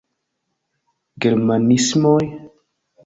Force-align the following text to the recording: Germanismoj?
Germanismoj? 1.25 2.27